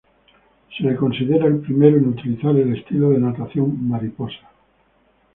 Se 0.75 0.83
le 0.83 0.95
considera 0.95 1.45
el 1.45 1.59
primero 1.59 1.95
en 1.97 2.07
utilizar 2.07 2.55
el 2.55 2.75
estilo 2.75 3.11
de 3.11 3.19
natación 3.19 3.87
"mariposa". 3.87 4.49